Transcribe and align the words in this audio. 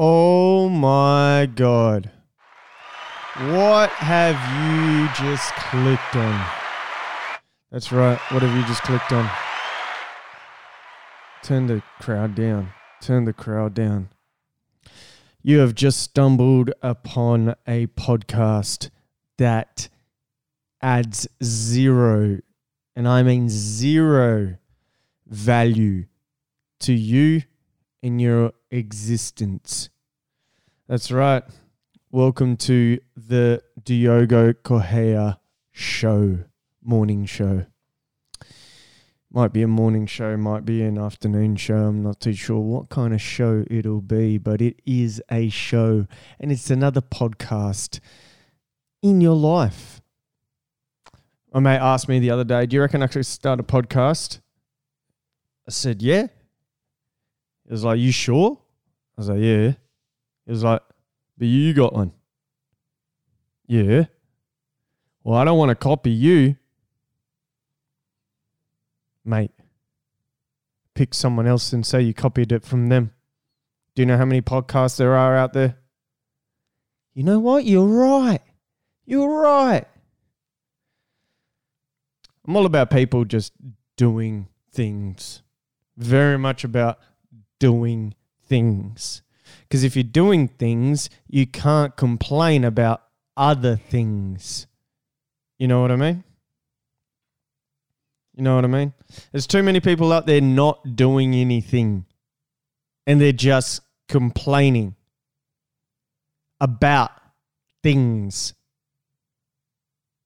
Oh 0.00 0.68
my 0.68 1.50
god. 1.52 2.12
What 3.36 3.90
have 3.90 4.36
you 4.54 5.08
just 5.26 5.52
clicked 5.56 6.14
on? 6.14 6.46
That's 7.72 7.90
right. 7.90 8.16
What 8.30 8.42
have 8.42 8.56
you 8.56 8.64
just 8.66 8.84
clicked 8.84 9.10
on? 9.10 9.28
Turn 11.42 11.66
the 11.66 11.82
crowd 11.98 12.36
down. 12.36 12.70
Turn 13.00 13.24
the 13.24 13.32
crowd 13.32 13.74
down. 13.74 14.10
You 15.42 15.58
have 15.58 15.74
just 15.74 15.98
stumbled 15.98 16.70
upon 16.80 17.56
a 17.66 17.88
podcast 17.88 18.90
that 19.36 19.88
adds 20.80 21.26
zero, 21.42 22.38
and 22.94 23.08
I 23.08 23.24
mean 23.24 23.48
zero 23.48 24.58
value 25.26 26.04
to 26.78 26.92
you 26.92 27.42
in 28.02 28.18
your 28.18 28.52
existence. 28.70 29.90
That's 30.88 31.10
right. 31.10 31.42
Welcome 32.10 32.56
to 32.58 32.98
the 33.16 33.62
Diogo 33.82 34.52
Correa 34.52 35.40
show, 35.70 36.38
morning 36.82 37.26
show. 37.26 37.66
Might 39.30 39.52
be 39.52 39.62
a 39.62 39.68
morning 39.68 40.06
show, 40.06 40.36
might 40.38 40.64
be 40.64 40.82
an 40.82 40.96
afternoon 40.96 41.56
show. 41.56 41.76
I'm 41.76 42.02
not 42.02 42.20
too 42.20 42.32
sure 42.32 42.60
what 42.60 42.88
kind 42.88 43.12
of 43.12 43.20
show 43.20 43.64
it'll 43.70 44.00
be, 44.00 44.38
but 44.38 44.62
it 44.62 44.80
is 44.86 45.22
a 45.30 45.50
show 45.50 46.06
and 46.40 46.50
it's 46.50 46.70
another 46.70 47.02
podcast 47.02 48.00
in 49.02 49.20
your 49.20 49.36
life. 49.36 50.00
My 51.52 51.60
mate 51.60 51.78
asked 51.78 52.08
me 52.08 52.20
the 52.20 52.30
other 52.30 52.44
day, 52.44 52.64
Do 52.64 52.76
you 52.76 52.80
reckon 52.80 53.02
I 53.02 53.06
could 53.06 53.26
start 53.26 53.60
a 53.60 53.62
podcast? 53.62 54.40
I 55.66 55.72
said, 55.72 56.00
Yeah. 56.00 56.28
He 57.68 57.72
was 57.72 57.84
like, 57.84 58.00
You 58.00 58.10
sure? 58.10 58.58
I 59.16 59.20
was 59.20 59.28
like, 59.28 59.40
Yeah. 59.40 59.72
He 60.46 60.50
was 60.50 60.64
like, 60.64 60.82
But 61.36 61.46
you 61.46 61.74
got 61.74 61.92
one. 61.92 62.12
Yeah. 63.66 64.06
Well, 65.22 65.36
I 65.38 65.44
don't 65.44 65.58
want 65.58 65.68
to 65.68 65.74
copy 65.74 66.10
you. 66.10 66.56
Mate, 69.22 69.50
pick 70.94 71.12
someone 71.12 71.46
else 71.46 71.74
and 71.74 71.84
say 71.84 72.00
you 72.00 72.14
copied 72.14 72.50
it 72.50 72.64
from 72.64 72.88
them. 72.88 73.12
Do 73.94 74.00
you 74.00 74.06
know 74.06 74.16
how 74.16 74.24
many 74.24 74.40
podcasts 74.40 74.96
there 74.96 75.14
are 75.14 75.36
out 75.36 75.52
there? 75.52 75.76
You 77.12 77.24
know 77.24 77.38
what? 77.38 77.66
You're 77.66 77.84
right. 77.84 78.40
You're 79.04 79.42
right. 79.42 79.84
I'm 82.46 82.56
all 82.56 82.64
about 82.64 82.90
people 82.90 83.26
just 83.26 83.52
doing 83.98 84.48
things. 84.72 85.42
Very 85.98 86.38
much 86.38 86.64
about 86.64 86.98
doing 87.58 88.14
things. 88.46 89.22
Because 89.62 89.84
if 89.84 89.96
you're 89.96 90.02
doing 90.02 90.48
things, 90.48 91.10
you 91.28 91.46
can't 91.46 91.96
complain 91.96 92.64
about 92.64 93.02
other 93.36 93.76
things. 93.76 94.66
You 95.58 95.68
know 95.68 95.80
what 95.80 95.90
I 95.90 95.96
mean? 95.96 96.24
You 98.34 98.44
know 98.44 98.54
what 98.54 98.64
I 98.64 98.68
mean? 98.68 98.92
There's 99.32 99.46
too 99.46 99.62
many 99.62 99.80
people 99.80 100.12
out 100.12 100.26
there 100.26 100.40
not 100.40 100.96
doing 100.96 101.34
anything 101.34 102.06
and 103.06 103.20
they're 103.20 103.32
just 103.32 103.80
complaining 104.06 104.94
about 106.60 107.10
things 107.82 108.54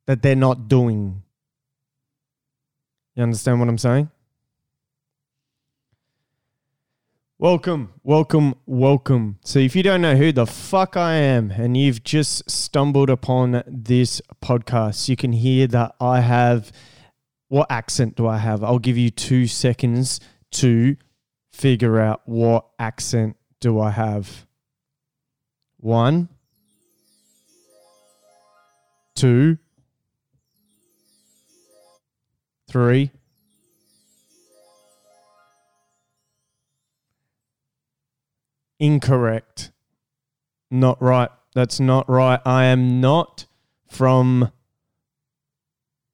that 0.06 0.20
they're 0.20 0.36
not 0.36 0.68
doing. 0.68 1.22
You 3.14 3.22
understand 3.22 3.60
what 3.60 3.68
I'm 3.68 3.78
saying? 3.78 4.10
Welcome, 7.42 7.94
welcome, 8.04 8.54
welcome. 8.66 9.40
So, 9.44 9.58
if 9.58 9.74
you 9.74 9.82
don't 9.82 10.00
know 10.00 10.14
who 10.14 10.30
the 10.30 10.46
fuck 10.46 10.96
I 10.96 11.14
am 11.14 11.50
and 11.50 11.76
you've 11.76 12.04
just 12.04 12.48
stumbled 12.48 13.10
upon 13.10 13.64
this 13.66 14.22
podcast, 14.40 15.08
you 15.08 15.16
can 15.16 15.32
hear 15.32 15.66
that 15.66 15.96
I 16.00 16.20
have. 16.20 16.70
What 17.48 17.66
accent 17.68 18.14
do 18.14 18.28
I 18.28 18.38
have? 18.38 18.62
I'll 18.62 18.78
give 18.78 18.96
you 18.96 19.10
two 19.10 19.48
seconds 19.48 20.20
to 20.52 20.96
figure 21.50 21.98
out 21.98 22.22
what 22.26 22.64
accent 22.78 23.36
do 23.58 23.80
I 23.80 23.90
have. 23.90 24.46
One, 25.78 26.28
two, 29.16 29.58
three. 32.68 33.10
Incorrect. 38.82 39.70
Not 40.68 41.00
right. 41.00 41.30
That's 41.54 41.78
not 41.78 42.10
right. 42.10 42.40
I 42.44 42.64
am 42.64 43.00
not 43.00 43.46
from 43.88 44.50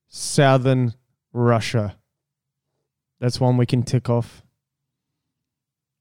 southern 0.06 0.92
Russia. 1.32 1.96
That's 3.20 3.40
one 3.40 3.56
we 3.56 3.64
can 3.64 3.84
tick 3.84 4.10
off. 4.10 4.42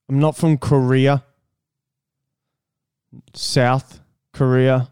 I'm 0.10 0.20
not 0.20 0.36
from 0.36 0.58
Korea. 0.58 1.24
South 3.34 4.02
Korea. 4.34 4.90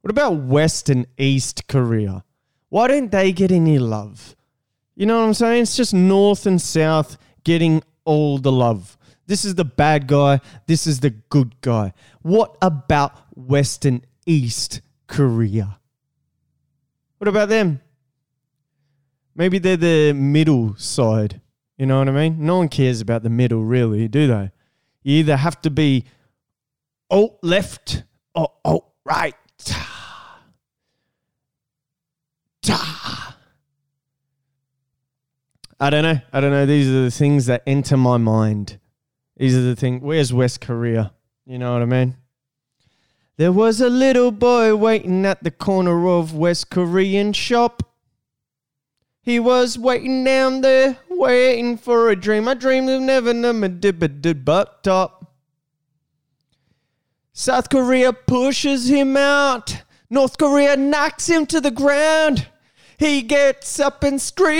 What 0.00 0.10
about 0.10 0.36
West 0.36 0.88
and 0.88 1.06
East 1.18 1.68
Korea? 1.68 2.24
Why 2.70 2.88
don't 2.88 3.12
they 3.12 3.30
get 3.30 3.52
any 3.52 3.78
love? 3.78 4.34
You 4.96 5.04
know 5.04 5.18
what 5.18 5.26
I'm 5.26 5.34
saying? 5.34 5.64
It's 5.64 5.76
just 5.76 5.92
North 5.92 6.46
and 6.46 6.62
South 6.62 7.18
getting 7.44 7.82
all 8.06 8.38
the 8.38 8.50
love. 8.50 8.96
This 9.26 9.44
is 9.44 9.54
the 9.54 9.64
bad 9.64 10.06
guy. 10.06 10.40
This 10.66 10.86
is 10.86 11.00
the 11.00 11.10
good 11.10 11.60
guy. 11.60 11.92
What 12.22 12.56
about 12.60 13.12
Western 13.34 14.04
East 14.26 14.80
Korea? 15.06 15.78
What 17.18 17.28
about 17.28 17.48
them? 17.48 17.80
Maybe 19.34 19.58
they're 19.58 19.76
the 19.76 20.12
middle 20.12 20.76
side. 20.76 21.40
You 21.76 21.86
know 21.86 21.98
what 21.98 22.08
I 22.08 22.12
mean? 22.12 22.44
No 22.44 22.58
one 22.58 22.68
cares 22.68 23.00
about 23.00 23.22
the 23.22 23.30
middle, 23.30 23.64
really, 23.64 24.06
do 24.08 24.26
they? 24.26 24.52
You 25.02 25.18
either 25.18 25.36
have 25.36 25.60
to 25.62 25.70
be 25.70 26.04
alt 27.10 27.38
left 27.42 28.04
or 28.34 28.52
alt 28.64 28.92
right. 29.04 29.34
I 35.80 35.90
don't 35.90 36.02
know. 36.02 36.20
I 36.32 36.40
don't 36.40 36.50
know. 36.50 36.66
These 36.66 36.88
are 36.88 37.02
the 37.02 37.10
things 37.10 37.46
that 37.46 37.62
enter 37.66 37.96
my 37.96 38.16
mind. 38.16 38.78
These 39.36 39.56
are 39.56 39.62
the 39.62 39.76
things. 39.76 40.02
Where's 40.02 40.32
West 40.32 40.60
Korea? 40.60 41.12
You 41.44 41.58
know 41.58 41.72
what 41.72 41.82
I 41.82 41.86
mean? 41.86 42.16
There 43.36 43.52
was 43.52 43.80
a 43.80 43.90
little 43.90 44.30
boy 44.30 44.76
waiting 44.76 45.26
at 45.26 45.42
the 45.42 45.50
corner 45.50 46.08
of 46.08 46.34
West 46.34 46.70
Korean 46.70 47.32
shop. 47.32 47.82
He 49.22 49.40
was 49.40 49.76
waiting 49.76 50.22
down 50.22 50.60
there, 50.60 50.98
waiting 51.10 51.76
for 51.76 52.10
a 52.10 52.16
dream. 52.16 52.46
I 52.46 52.54
dreamed 52.54 52.90
of 52.90 53.02
never 53.02 53.32
did 53.68 54.22
did 54.22 54.44
butt 54.44 54.84
top. 54.84 55.32
South 57.32 57.68
Korea 57.70 58.12
pushes 58.12 58.88
him 58.88 59.16
out. 59.16 59.82
North 60.08 60.38
Korea 60.38 60.76
knocks 60.76 61.26
him 61.28 61.46
to 61.46 61.60
the 61.60 61.72
ground. 61.72 62.46
He 62.96 63.22
gets 63.22 63.80
up 63.80 64.04
and 64.04 64.20
screams. 64.20 64.56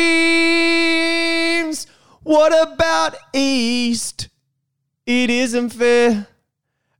What 2.24 2.72
about 2.72 3.14
East? 3.32 4.28
It 5.06 5.28
isn't 5.30 5.70
fair. 5.70 6.26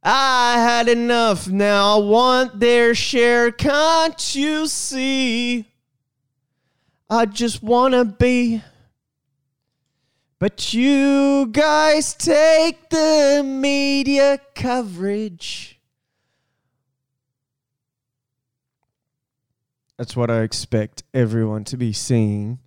I 0.03 0.59
had 0.59 0.89
enough. 0.89 1.49
Now 1.49 1.97
I 1.97 2.05
want 2.05 2.61
their 2.61 2.95
share. 2.95 3.51
Can't 3.51 4.35
you 4.35 4.67
see? 4.67 5.67
I 7.09 7.25
just 7.25 7.63
want 7.63 7.95
to 7.95 8.05
be. 8.05 8.63
But 10.39 10.75
you 10.75 11.47
guys 11.47 12.13
take 12.15 12.91
the 12.91 13.43
media 13.45 14.39
coverage. 14.55 15.81
That's 19.97 20.15
what 20.15 20.31
I 20.31 20.43
expect 20.43 21.05
everyone 21.15 21.65
to 21.65 21.79
be 21.79 21.95
seeing 21.95 22.59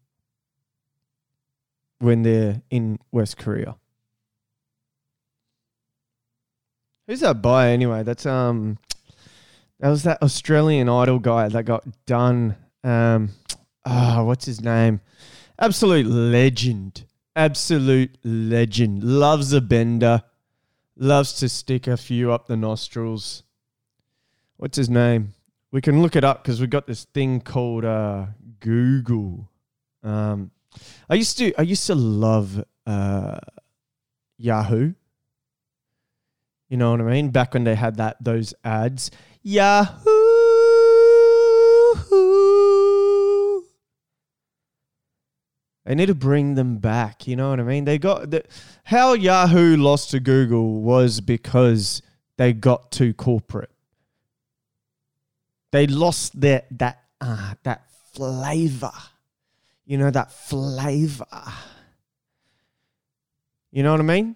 when 2.00 2.24
they're 2.24 2.62
in 2.72 3.00
West 3.12 3.38
Korea. 3.38 3.76
Who's 7.08 7.22
that 7.22 7.42
by 7.42 7.70
anyway? 7.70 8.04
That's 8.04 8.26
um 8.26 8.78
that 9.80 9.90
was 9.90 10.04
that 10.04 10.22
Australian 10.22 10.90
Idol 10.90 11.20
guy 11.20 11.48
that 11.48 11.64
got 11.64 11.86
done. 12.06 12.58
Um 12.84 13.30
ah, 13.86 14.24
what's 14.24 14.46
his 14.46 14.62
name? 14.62 15.00
Absolute 15.58 16.06
legend. 16.06 17.06
Absolute 17.36 18.18
legend. 18.24 19.04
Loves 19.04 19.54
a 19.54 19.62
bender. 19.62 20.24
Loves 20.98 21.34
to 21.34 21.48
stick 21.48 21.88
a 21.88 21.96
few 21.96 22.32
up 22.32 22.48
the 22.48 22.58
nostrils. 22.58 23.44
What's 24.58 24.78
his 24.78 24.90
name? 24.90 25.34
We 25.72 25.82
can 25.82 26.02
look 26.02 26.16
it 26.16 26.24
up 26.24 26.44
because 26.44 26.60
we've 26.60 26.70
got 26.70 26.88
this 26.88 27.06
thing 27.06 27.40
called 27.40 27.86
uh, 27.86 28.28
Google. 28.60 29.50
Um, 30.04 30.52
I 31.10 31.16
used 31.16 31.38
to 31.38 31.54
I 31.58 31.62
used 31.62 31.88
to 31.88 31.96
love 31.96 32.64
uh, 32.86 33.40
Yahoo 34.38 34.94
You 36.70 36.78
know 36.78 36.92
what 36.92 37.02
I 37.02 37.04
mean? 37.06 37.30
Back 37.30 37.54
when 37.54 37.64
they 37.64 37.76
had 37.76 37.96
that 37.96 38.18
those 38.22 38.54
ads. 38.64 39.12
Yahoo! 39.42 40.04
They 45.86 45.96
need 45.96 46.08
to 46.08 46.16
bring 46.16 46.56
them 46.56 46.80
back. 46.80 47.28
You 47.28 47.38
know 47.38 47.52
what 47.52 47.62
I 47.62 47.64
mean? 47.64 47.86
They 47.86 47.98
got 47.98 48.30
the, 48.30 48.44
how 48.84 49.14
Yahoo 49.14 49.78
lost 49.78 50.12
to 50.12 50.20
Google 50.20 50.82
was 50.82 51.22
because 51.22 52.02
they 52.36 52.52
got 52.52 52.92
too 52.92 53.14
corporate. 53.14 53.72
They 55.72 55.88
lost 55.88 56.40
their 56.40 56.64
that 56.72 57.04
uh, 57.22 57.54
that 57.64 57.84
flavor. 58.14 58.92
You 59.86 59.98
know 59.98 60.12
that 60.12 60.34
flavor. 60.34 61.26
You 63.72 63.84
know 63.84 63.92
what 63.92 64.02
I 64.02 64.04
mean? 64.04 64.36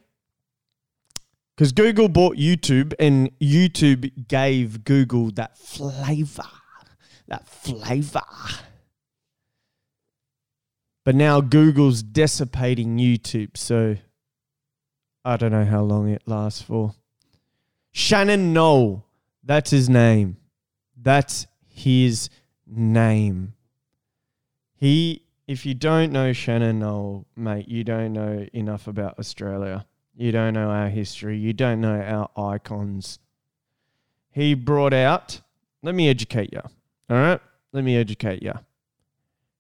Because 1.61 1.73
Google 1.73 2.09
bought 2.09 2.37
YouTube 2.37 2.95
and 2.97 3.29
YouTube 3.37 4.27
gave 4.27 4.83
Google 4.83 5.29
that 5.33 5.59
flavor. 5.59 6.47
That 7.27 7.47
flavor. 7.47 8.23
But 11.05 11.13
now 11.13 11.39
Google's 11.39 12.01
dissipating 12.01 12.97
YouTube, 12.97 13.57
so 13.57 13.97
I 15.23 15.37
don't 15.37 15.51
know 15.51 15.65
how 15.65 15.83
long 15.83 16.09
it 16.09 16.23
lasts 16.25 16.63
for. 16.63 16.95
Shannon 17.91 18.53
Noll, 18.53 19.05
that's 19.43 19.69
his 19.69 19.87
name. 19.87 20.37
That's 20.99 21.45
his 21.67 22.31
name. 22.65 23.53
He, 24.73 25.27
if 25.47 25.67
you 25.67 25.75
don't 25.75 26.11
know 26.11 26.33
Shannon 26.33 26.79
Noll, 26.79 27.27
mate, 27.35 27.67
you 27.67 27.83
don't 27.83 28.13
know 28.13 28.47
enough 28.51 28.87
about 28.87 29.19
Australia. 29.19 29.85
You 30.15 30.31
don't 30.31 30.53
know 30.53 30.69
our 30.69 30.89
history. 30.89 31.37
You 31.37 31.53
don't 31.53 31.81
know 31.81 32.29
our 32.35 32.53
icons. 32.53 33.19
He 34.29 34.53
brought 34.53 34.93
out, 34.93 35.41
let 35.81 35.95
me 35.95 36.09
educate 36.09 36.51
you. 36.53 36.61
All 37.09 37.17
right? 37.17 37.39
Let 37.73 37.83
me 37.83 37.97
educate 37.97 38.43
you. 38.43 38.53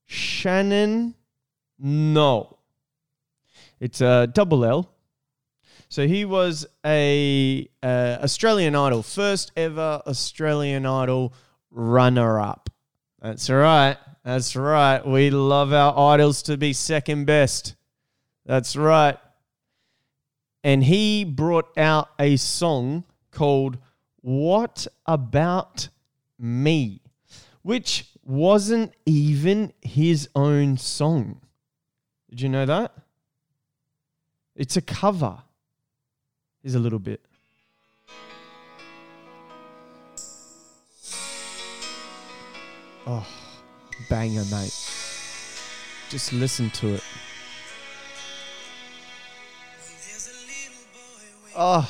Shannon 0.05 1.15
Noll. 1.79 2.59
It's 3.79 4.01
a 4.01 4.27
double 4.27 4.63
L. 4.65 4.91
So 5.89 6.07
he 6.07 6.23
was 6.25 6.65
a 6.85 7.67
Australian 7.83 8.75
Idol, 8.75 9.03
first 9.03 9.51
ever 9.57 10.01
Australian 10.05 10.85
Idol 10.85 11.33
runner 11.69 12.39
up. 12.39 12.69
That's 13.21 13.49
right. 13.49 13.97
That's 14.23 14.55
right. 14.55 15.05
We 15.05 15.31
love 15.31 15.73
our 15.73 16.13
idols 16.13 16.43
to 16.43 16.55
be 16.55 16.73
second 16.73 17.25
best. 17.25 17.75
That's 18.45 18.75
right. 18.75 19.17
And 20.63 20.83
he 20.83 21.23
brought 21.23 21.75
out 21.77 22.09
a 22.19 22.35
song 22.37 23.03
called 23.31 23.77
What 24.21 24.85
About 25.05 25.89
Me, 26.37 27.01
which 27.63 28.05
wasn't 28.23 28.93
even 29.05 29.73
his 29.81 30.29
own 30.35 30.77
song. 30.77 31.41
Did 32.29 32.41
you 32.41 32.49
know 32.49 32.65
that? 32.65 32.93
It's 34.55 34.77
a 34.77 34.81
cover. 34.81 35.41
Here's 36.61 36.75
a 36.75 36.79
little 36.79 36.99
bit. 36.99 37.21
Oh, 43.07 43.25
banger, 44.09 44.43
mate. 44.51 44.73
Just 46.09 46.33
listen 46.33 46.69
to 46.71 46.95
it. 46.95 47.03
Oh. 51.55 51.89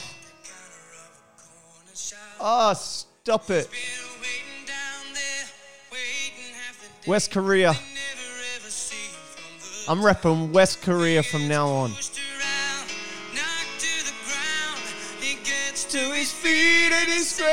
Oh, 2.39 2.73
stop 2.73 3.49
it. 3.49 3.69
West 7.05 7.31
Korea. 7.31 7.75
I'm 9.87 9.99
repping 9.99 10.51
West 10.51 10.81
Korea 10.81 11.23
from 11.23 11.47
now 11.47 11.67
on. 11.67 11.91
To 15.89 15.97
his 15.97 16.31
feet 16.31 16.91
and 16.93 17.11
his 17.11 17.35
grace. 17.37 17.51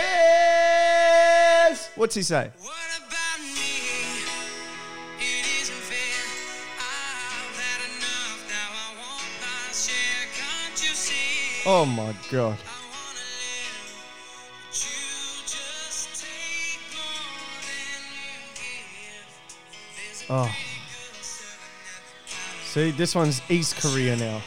What's 1.96 2.14
he 2.14 2.22
say? 2.22 2.52
Oh 11.70 11.84
my 11.84 12.14
god. 12.30 12.56
Oh. 20.30 20.50
See, 22.64 22.90
this 22.92 23.14
one's 23.14 23.42
East 23.50 23.76
Korea 23.82 24.16
now. 24.16 24.40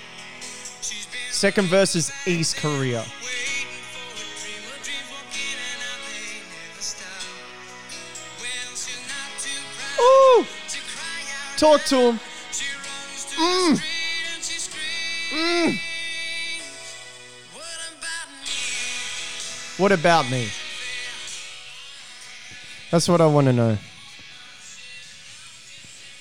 Second 1.29 1.67
verse 1.67 1.95
is 1.95 2.11
East 2.25 2.57
Korea. 2.57 3.05
Talk 11.57 11.83
to 11.83 11.95
him. 11.97 12.19
Mm. 13.37 13.90
What 19.81 19.91
about 19.91 20.29
me? 20.29 20.47
That's 22.91 23.09
what 23.09 23.19
I 23.19 23.25
want 23.25 23.47
to 23.47 23.53
know. 23.53 23.77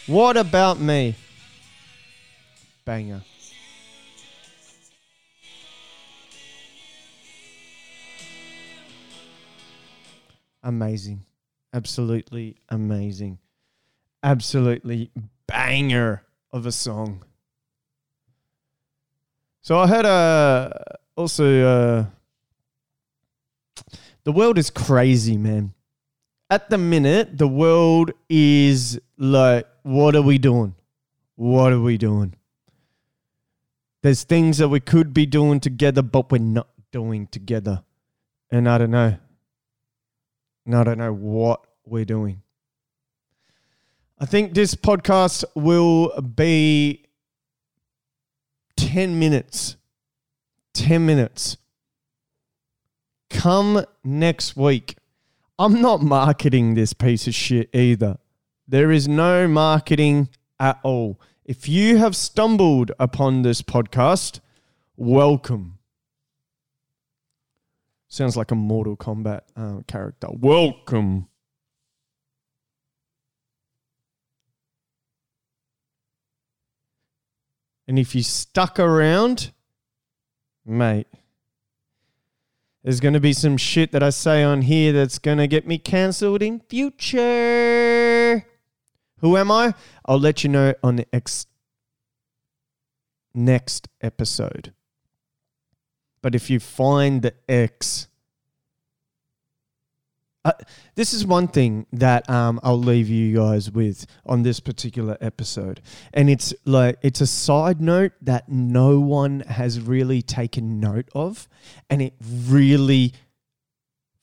What 0.07 0.39
about 0.39 0.81
me? 0.81 1.15
Banger. 2.87 3.21
Amazing. 10.63 11.27
Absolutely 11.75 12.57
amazing. 12.71 13.41
Absolutely 14.23 15.11
banger 15.47 16.23
of 16.51 16.65
a 16.65 16.73
song. 16.73 17.27
So 19.61 19.79
I 19.79 19.87
had 19.87 20.07
a 20.07 20.97
also 21.15 21.63
uh, 21.63 22.05
the 24.25 24.33
world 24.33 24.59
is 24.59 24.71
crazy, 24.71 25.37
man. 25.37 25.75
At 26.49 26.69
the 26.69 26.79
minute, 26.79 27.39
the 27.39 27.49
world 27.49 28.11
is 28.29 29.01
like, 29.17 29.67
what 29.83 30.17
are 30.17 30.23
we 30.23 30.39
doing? 30.39 30.75
What 31.37 31.73
are 31.73 31.81
we 31.81 31.97
doing? 31.97 32.35
There's 34.03 34.25
things 34.25 34.59
that 34.59 34.69
we 34.69 34.81
could 34.81 35.15
be 35.15 35.27
doing 35.27 35.61
together, 35.61 36.03
but 36.03 36.31
we're 36.31 36.39
not 36.39 36.69
doing 36.91 37.27
together. 37.29 37.83
And 38.51 38.69
I 38.69 38.79
don't 38.79 38.91
know. 38.91 39.17
And 40.67 40.75
I 40.75 40.85
don't 40.85 40.99
know 40.99 41.13
what 41.13 41.65
we're 41.85 42.05
doing. 42.05 42.43
I 44.19 44.27
think 44.27 44.53
this 44.53 44.75
podcast 44.75 45.45
will 45.55 46.21
be 46.21 47.07
10 48.77 49.19
minutes. 49.19 49.77
10 50.75 51.07
minutes. 51.07 51.57
Come 53.31 53.85
next 54.05 54.57
week. 54.57 54.97
I'm 55.59 55.81
not 55.81 56.03
marketing 56.03 56.75
this 56.75 56.93
piece 56.93 57.27
of 57.27 57.35
shit 57.35 57.71
either. 57.75 58.19
There 58.67 58.91
is 58.91 59.09
no 59.09 59.49
marketing 59.49 60.29
at 60.59 60.79
all. 60.83 61.21
If 61.45 61.69
you 61.69 61.97
have 61.97 62.15
stumbled 62.15 62.93
upon 62.99 63.43
this 63.43 63.63
podcast, 63.63 64.41
welcome. 64.97 65.79
Sounds 68.09 68.37
like 68.37 68.51
a 68.51 68.55
Mortal 68.55 68.97
Kombat 68.97 69.43
uh, 69.57 69.81
character. 69.87 70.29
Welcome. 70.33 71.29
And 77.87 77.99
if 77.99 78.15
you 78.15 78.23
stuck 78.23 78.79
around, 78.79 79.51
mate, 80.65 81.09
there's 82.83 83.01
going 83.01 83.15
to 83.15 83.21
be 83.21 83.33
some 83.33 83.57
shit 83.57 83.93
that 83.93 84.03
I 84.03 84.11
say 84.11 84.43
on 84.43 84.63
here 84.63 84.93
that's 84.93 85.19
going 85.19 85.39
to 85.39 85.47
get 85.47 85.67
me 85.67 85.79
cancelled 85.79 86.43
in 86.43 86.61
future. 86.61 88.47
Who 89.19 89.37
am 89.37 89.51
I? 89.51 89.75
I'll 90.07 90.19
let 90.19 90.43
you 90.43 90.51
know 90.51 90.75
on 90.83 90.97
the 90.97 91.07
ex- 91.13 91.47
next 93.35 93.89
episode. 94.01 94.73
But 96.23 96.35
if 96.35 96.49
you 96.49 96.59
find 96.59 97.23
the 97.23 97.35
X, 97.49 98.09
Uh, 100.43 100.53
this 100.95 101.13
is 101.13 101.27
one 101.27 101.47
thing 101.49 101.87
that 101.93 102.29
um, 102.31 102.59
I'll 102.63 102.79
leave 102.79 103.11
you 103.11 103.37
guys 103.37 103.71
with 103.71 104.07
on 104.25 104.43
this 104.43 104.59
particular 104.59 105.19
episode, 105.21 105.83
and 106.15 106.31
it's 106.31 106.55
like 106.65 106.97
it's 107.03 107.21
a 107.21 107.27
side 107.27 107.81
note 107.81 108.13
that 108.23 108.49
no 108.49 109.01
one 109.01 109.41
has 109.41 109.79
really 109.79 110.23
taken 110.23 110.81
note 110.81 111.11
of, 111.15 111.47
and 111.91 112.01
it 112.01 112.15
really 112.23 113.13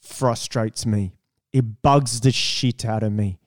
frustrates 0.01 0.87
me. 0.87 1.13
It 1.53 1.83
bugs 1.83 2.21
the 2.21 2.31
shit 2.31 2.83
out 2.83 3.03
of 3.03 3.11
me. 3.11 3.37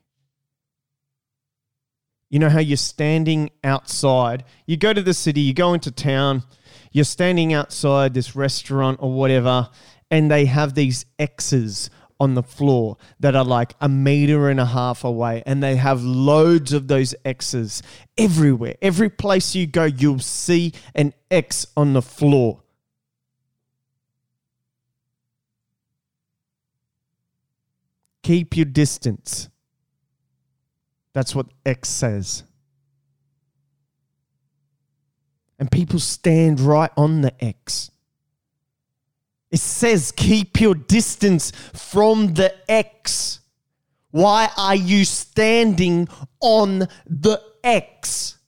You 2.28 2.38
know 2.38 2.50
how 2.50 2.60
you're 2.60 2.76
standing 2.76 3.50
outside, 3.64 4.44
you 4.64 4.76
go 4.76 4.92
to 4.92 5.02
the 5.02 5.14
city, 5.14 5.40
you 5.40 5.54
go 5.54 5.74
into 5.74 5.90
town, 5.90 6.44
you're 6.92 7.04
standing 7.04 7.52
outside 7.52 8.14
this 8.14 8.36
restaurant 8.36 9.00
or 9.02 9.12
whatever, 9.12 9.68
and 10.08 10.30
they 10.30 10.44
have 10.44 10.74
these 10.74 11.06
X's 11.18 11.90
on 12.20 12.34
the 12.34 12.42
floor 12.42 12.98
that 13.18 13.34
are 13.34 13.44
like 13.44 13.74
a 13.80 13.88
meter 13.88 14.48
and 14.48 14.60
a 14.60 14.66
half 14.66 15.02
away, 15.02 15.42
and 15.46 15.62
they 15.62 15.76
have 15.76 16.04
loads 16.04 16.72
of 16.72 16.86
those 16.86 17.14
X's 17.24 17.82
everywhere. 18.18 18.76
Every 18.82 19.08
place 19.08 19.54
you 19.54 19.66
go, 19.66 19.84
you'll 19.84 20.18
see 20.18 20.72
an 20.94 21.14
X 21.30 21.66
on 21.76 21.94
the 21.94 22.02
floor. 22.02 22.62
Keep 28.22 28.56
your 28.56 28.66
distance. 28.66 29.48
That's 31.14 31.34
what 31.34 31.46
X 31.64 31.88
says. 31.88 32.44
And 35.58 35.70
people 35.70 35.98
stand 35.98 36.60
right 36.60 36.90
on 36.96 37.22
the 37.22 37.32
X. 37.42 37.90
It 39.50 39.60
says 39.60 40.12
keep 40.12 40.60
your 40.60 40.74
distance 40.74 41.50
from 41.74 42.34
the 42.34 42.54
X. 42.70 43.40
Why 44.10 44.48
are 44.56 44.76
you 44.76 45.04
standing 45.04 46.08
on 46.40 46.88
the 47.06 47.42
X? 47.62 48.38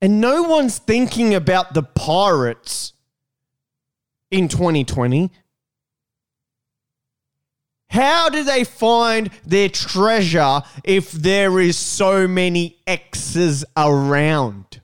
And 0.00 0.20
no 0.20 0.44
one's 0.44 0.78
thinking 0.78 1.34
about 1.34 1.74
the 1.74 1.82
pirates 1.82 2.92
in 4.30 4.48
2020. 4.48 5.32
How 7.90 8.28
do 8.28 8.44
they 8.44 8.64
find 8.64 9.30
their 9.46 9.68
treasure 9.68 10.62
if 10.84 11.10
there 11.10 11.58
is 11.58 11.76
so 11.76 12.28
many 12.28 12.78
X's 12.86 13.64
around? 13.76 14.80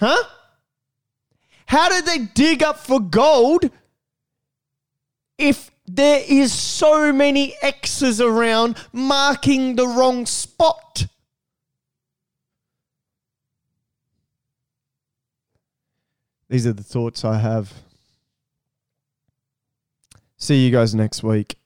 Huh? 0.00 0.24
How 1.66 1.88
do 1.88 2.02
they 2.02 2.26
dig 2.34 2.62
up 2.62 2.78
for 2.78 3.00
gold 3.00 3.70
if 5.38 5.70
there 5.86 6.22
is 6.28 6.52
so 6.52 7.12
many 7.12 7.54
X's 7.62 8.20
around 8.20 8.76
marking 8.92 9.76
the 9.76 9.86
wrong 9.86 10.26
spot? 10.26 11.06
These 16.48 16.66
are 16.66 16.72
the 16.72 16.82
thoughts 16.82 17.24
I 17.24 17.38
have. 17.38 17.72
See 20.36 20.64
you 20.64 20.70
guys 20.70 20.94
next 20.94 21.22
week. 21.22 21.56